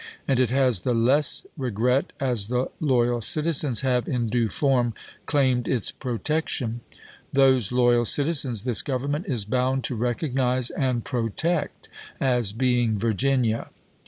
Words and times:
And 0.27 0.39
it 0.39 0.49
has 0.49 0.81
the 0.81 0.95
less 0.95 1.45
regret, 1.55 2.11
as 2.19 2.47
the 2.47 2.71
loyal 2.79 3.21
citizens 3.21 3.81
have, 3.81 4.07
in 4.07 4.29
due 4.29 4.49
form, 4.49 4.95
claimed 5.27 5.67
its 5.67 5.91
protection. 5.91 6.81
Lincoln, 7.35 7.59
Thosc 7.59 7.71
loyal 7.71 8.05
citizens 8.05 8.63
this 8.63 8.81
Government 8.81 9.27
is 9.27 9.45
bound 9.45 9.83
to 9.83 9.95
juiyTfsM. 9.95 9.99
recognize 9.99 10.69
and 10.71 11.05
protect, 11.05 11.87
as 12.19 12.51
being 12.51 12.97
Virginia." 12.97 13.69